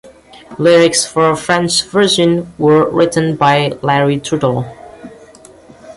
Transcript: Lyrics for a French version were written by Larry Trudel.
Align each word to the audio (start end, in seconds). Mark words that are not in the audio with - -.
Lyrics 0.57 1.05
for 1.05 1.29
a 1.29 1.35
French 1.37 1.83
version 1.83 2.51
were 2.57 2.89
written 2.89 3.35
by 3.35 3.67
Larry 3.83 4.19
Trudel. 4.19 4.65